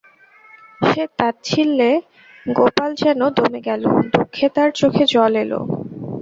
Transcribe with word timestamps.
সে-তাচ্ছিল্যে 0.81 1.91
গোপাল 2.53 2.91
যেন 3.01 3.21
দমে 3.37 3.61
গেল, 3.67 3.83
দুঃখে 4.13 4.47
তার 4.55 4.69
চোখে 4.79 5.03
জল 5.13 5.33
এল। 5.43 5.51